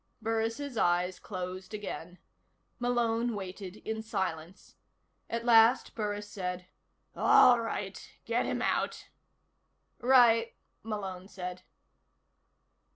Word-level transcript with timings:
Burris' 0.19 0.77
eyes 0.77 1.19
closed 1.19 1.75
again. 1.75 2.17
Malone 2.79 3.35
waited 3.35 3.77
in 3.87 4.01
silence. 4.01 4.73
At 5.29 5.45
last 5.45 5.93
Burris 5.93 6.27
said: 6.27 6.65
"All 7.15 7.59
right. 7.59 8.03
Get 8.25 8.47
him 8.47 8.63
out." 8.63 9.09
"Right," 9.99 10.55
Malone 10.81 11.27
said. 11.27 11.61